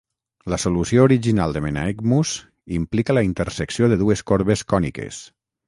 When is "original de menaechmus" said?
1.09-2.33